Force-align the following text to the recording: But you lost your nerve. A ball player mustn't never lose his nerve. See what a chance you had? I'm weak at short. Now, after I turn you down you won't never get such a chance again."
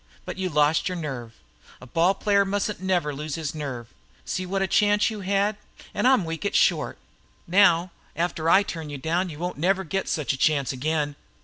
But 0.25 0.37
you 0.39 0.49
lost 0.49 0.89
your 0.89 0.95
nerve. 0.95 1.33
A 1.79 1.85
ball 1.85 2.15
player 2.15 2.43
mustn't 2.43 2.81
never 2.81 3.13
lose 3.13 3.35
his 3.35 3.53
nerve. 3.53 3.85
See 4.25 4.47
what 4.47 4.63
a 4.63 4.67
chance 4.67 5.11
you 5.11 5.19
had? 5.19 5.57
I'm 5.93 6.25
weak 6.25 6.43
at 6.43 6.55
short. 6.55 6.97
Now, 7.45 7.91
after 8.15 8.49
I 8.49 8.63
turn 8.63 8.89
you 8.89 8.97
down 8.97 9.29
you 9.29 9.37
won't 9.37 9.59
never 9.59 9.83
get 9.83 10.09
such 10.09 10.33
a 10.33 10.37
chance 10.37 10.73
again." 10.73 11.17